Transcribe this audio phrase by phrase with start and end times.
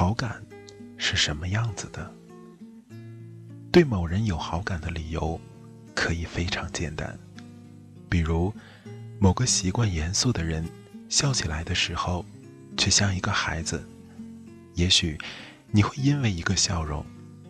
[0.00, 0.42] 好感
[0.96, 2.10] 是什么样子的？
[3.70, 5.38] 对某人有好感的理由
[5.94, 7.18] 可以非常简单，
[8.08, 8.50] 比如
[9.18, 10.66] 某个习惯严肃的人
[11.10, 12.24] 笑起来的时候
[12.78, 13.86] 却像一个孩子，
[14.72, 15.18] 也许
[15.70, 17.04] 你会因为一个笑容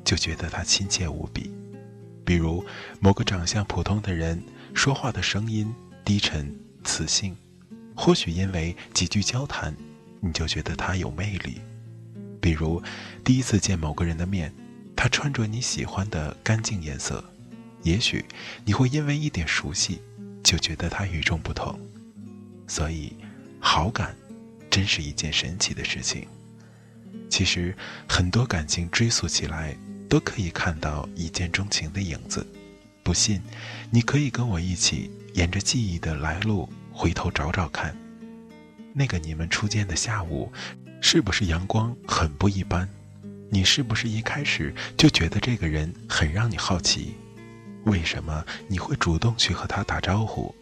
[0.04, 1.52] 就觉得他亲切无比；
[2.24, 2.64] 比如
[2.98, 4.42] 某个长相普通的人
[4.74, 5.72] 说话的声音
[6.04, 7.36] 低沉磁性，
[7.94, 9.72] 或许因为几句交谈
[10.18, 11.60] 你就觉得他有魅力。
[12.40, 12.82] 比如，
[13.22, 14.52] 第一次见某个人的面，
[14.96, 17.22] 他穿着你喜欢的干净颜色，
[17.82, 18.24] 也许
[18.64, 20.00] 你会因为一点熟悉，
[20.42, 21.78] 就觉得他与众不同。
[22.66, 23.14] 所以，
[23.58, 24.16] 好感
[24.70, 26.26] 真是一件神奇的事情。
[27.28, 27.76] 其实，
[28.08, 29.76] 很多感情追溯起来，
[30.08, 32.46] 都可以看到一见钟情的影子。
[33.02, 33.40] 不信，
[33.90, 37.96] 你可以跟我一起沿着记忆的来路回头找找看，
[38.94, 40.52] 那个你们初见的下午。
[41.00, 42.88] 是不是阳光很不一般？
[43.50, 47.14] 你是不是一开始就觉得这个人很让你好奇？
[47.84, 50.54] 为什么你会主动去和他打招呼？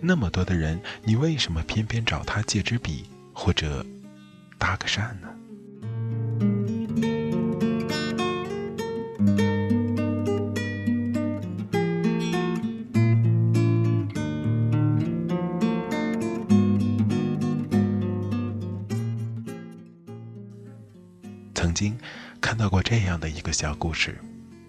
[0.00, 3.84] 那么多的人，你为什么偏偏找他借支笔或者
[4.58, 5.31] 搭个讪呢？
[22.72, 24.18] 过这样的一个小故事：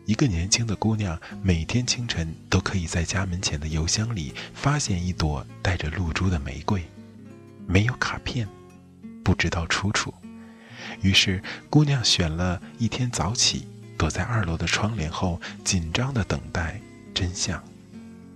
[0.05, 6.83] 一个年轻的姑娘，每天清晨都可以在家门前的邮箱里发现一朵带着露珠的玫瑰，
[7.65, 8.45] 没有卡片，
[9.23, 10.13] 不知道出处。
[11.01, 13.65] 于是，姑娘选了一天早起，
[13.97, 16.81] 躲在二楼的窗帘后，紧张地等待
[17.13, 17.63] 真相。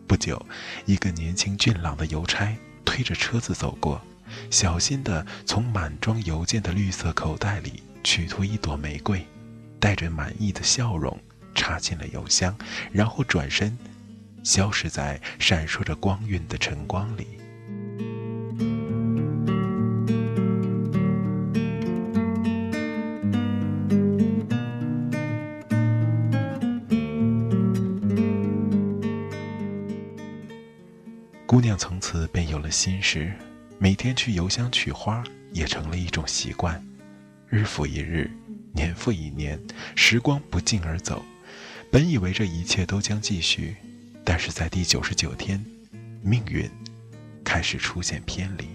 [0.07, 0.41] 不久，
[0.85, 2.55] 一个年轻俊朗的邮差
[2.85, 4.01] 推着车子走过，
[4.49, 7.83] 小心地从满装邮件的绿色口袋里。
[8.03, 9.27] 取出一朵玫瑰，
[9.79, 11.19] 带着满意的笑容
[11.55, 12.57] 插进了邮箱，
[12.91, 13.77] 然后转身，
[14.43, 17.27] 消失在闪烁着光晕的晨光里。
[31.45, 33.33] 姑娘从此便有了心事，
[33.79, 35.23] 每天去邮箱取花
[35.53, 36.85] 也成了一种习惯。
[37.47, 38.29] 日复一日，
[38.77, 39.59] 年复一年，
[39.95, 41.25] 时光不胫而走。
[41.91, 43.75] 本以为这一切都将继续，
[44.23, 45.65] 但是在第九十九天，
[46.21, 46.69] 命运
[47.43, 48.67] 开始出现偏离。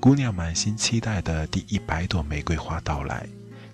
[0.00, 3.24] 姑娘满心期待的第一百朵玫瑰花到来，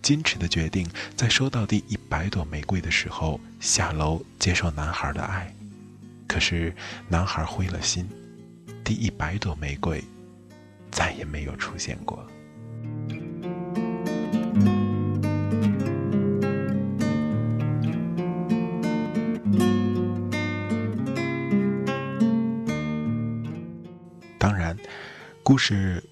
[0.02, 0.86] 矜持的决定
[1.16, 5.50] 在收到第一百朵玫瑰的时候下楼接受男孩的爱。
[6.28, 6.74] 可是
[7.08, 8.06] 男孩灰了心，
[8.84, 10.04] 第一百朵玫瑰
[10.90, 12.28] 再也没有出现过。
[25.52, 26.02] 故事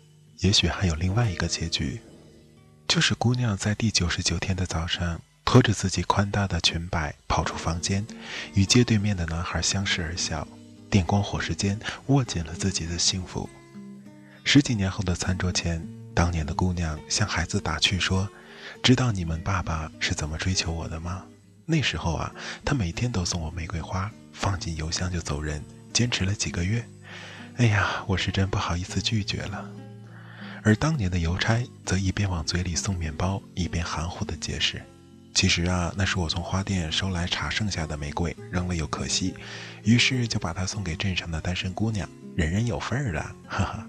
[0.40, 1.98] 也许还有另外一个结局，
[2.86, 8.06] 就是姑娘在第九十九天的早上，拖着自己宽大的裙摆跑出房间，
[8.52, 10.46] 与街对面的男孩相视而笑，
[10.90, 13.48] 电光火石间握紧了自己的幸福。
[14.44, 15.82] 十几年后的餐桌前。
[16.14, 18.28] 当年的姑娘向孩子打趣说
[18.84, 21.24] ：“知道你们爸爸是怎么追求我的吗？
[21.64, 22.30] 那时候啊，
[22.62, 25.64] 他每天都送我玫瑰花，放进邮箱就走人，
[25.94, 26.86] 坚持了几个月。
[27.60, 29.70] 哎呀，我是真不好意思拒绝了。”
[30.64, 34.82] 而当年的邮差则一边往嘴里送面包，一边含糊地解释
[35.36, 39.34] ：“其实啊，那是我从花店收来茶剩下的玫瑰，扔了又可惜，
[39.84, 43.86] 于是就把它送给镇上的单身姑娘，人人有份儿的，哈哈。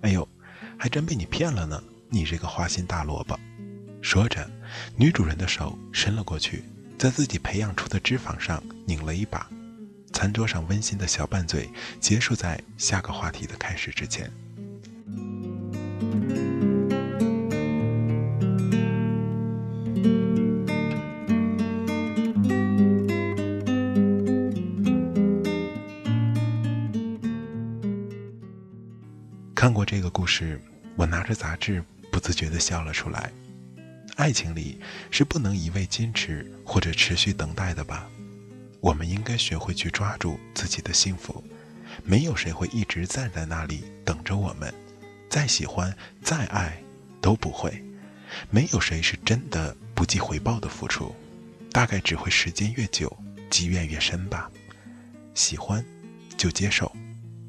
[0.00, 0.28] 哎呦，
[0.76, 3.38] 还真被你骗了呢，你这个花心大萝卜！
[4.02, 4.44] 说着，
[4.96, 6.64] 女主人的手伸了过去，
[6.98, 9.48] 在自己培养出的脂肪上拧了一把。
[10.18, 11.70] 餐桌上温馨的小拌嘴
[12.00, 14.28] 结束在下个话题的开始之前。
[29.54, 30.60] 看过这个故事，
[30.96, 31.80] 我拿着杂志
[32.10, 33.30] 不自觉地笑了出来。
[34.16, 34.80] 爱情里
[35.12, 38.10] 是不能一味坚持或者持续等待的吧？
[38.80, 41.42] 我们应该学会去抓住自己的幸福。
[42.04, 44.72] 没有谁会一直站在那里等着我们，
[45.28, 46.80] 再喜欢再爱
[47.20, 47.82] 都不会。
[48.50, 51.14] 没有谁是真的不计回报的付出，
[51.72, 53.14] 大概只会时间越久
[53.50, 54.50] 积怨越深吧。
[55.34, 55.84] 喜欢
[56.36, 56.94] 就接受。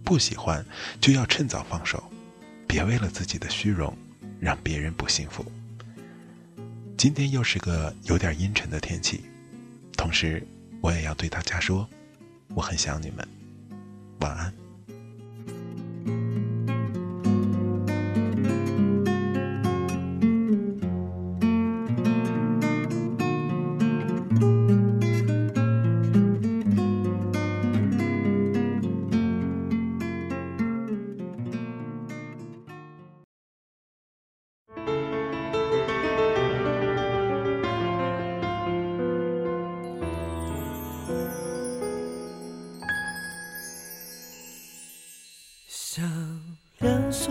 [0.03, 0.65] 不喜欢
[0.99, 2.03] 就要趁早放手，
[2.65, 3.95] 别为了自己的虚荣
[4.39, 5.45] 让别人不幸福。
[6.97, 9.25] 今天又是个有点阴沉的天气，
[9.95, 10.43] 同时
[10.81, 11.87] 我也要对大家说，
[12.55, 13.27] 我很想你们，
[14.21, 14.53] 晚安。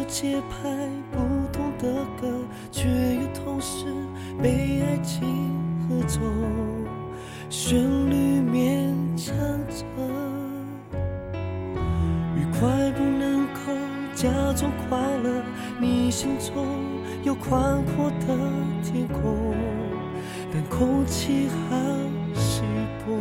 [0.09, 0.69] 节拍
[1.13, 1.19] 不
[1.53, 2.27] 同的歌，
[2.73, 3.85] 却又同时
[4.43, 5.55] 被爱情
[5.87, 6.19] 合奏，
[7.51, 9.37] 旋律勉强
[9.69, 9.85] 着，
[12.35, 13.71] 愉快不能够
[14.15, 15.43] 假装快乐。
[15.79, 16.67] 你心中
[17.23, 18.35] 有宽阔的
[18.83, 19.55] 天空，
[20.51, 21.77] 但空气好
[22.35, 22.63] 稀
[23.05, 23.15] 薄。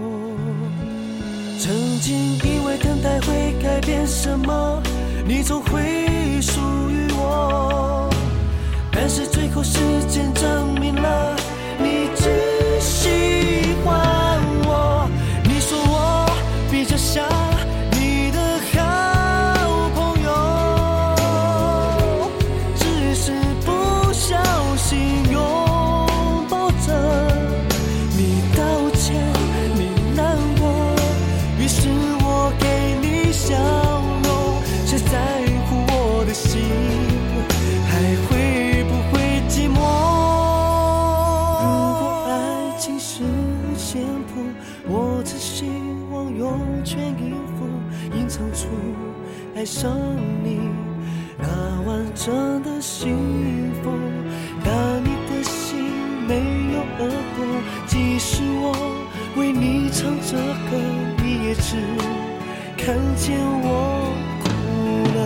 [1.60, 4.82] 曾经以为等待会改变什么，
[5.28, 6.27] 你总会。
[6.42, 8.10] 属于我，
[8.92, 9.80] 但是最后时
[10.10, 11.37] 间证明了，
[43.00, 44.42] 是五线谱
[44.88, 45.66] 我只希
[46.12, 47.66] 望用全音符
[48.18, 48.68] 隐藏出
[49.56, 49.92] 爱上
[50.44, 50.60] 你
[51.40, 51.48] 那
[51.86, 53.92] 完整的幸福，
[54.64, 54.74] 但
[55.04, 55.78] 你的心
[56.28, 56.34] 没
[56.74, 57.46] 有耳朵。
[57.86, 58.74] 即使我
[59.36, 60.36] 为你唱着
[60.70, 60.78] 歌，
[61.24, 61.78] 你也只
[62.76, 64.12] 看见我
[64.42, 64.46] 哭
[65.16, 65.20] 了。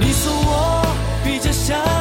[0.00, 0.86] 你说我
[1.22, 1.97] 比较像。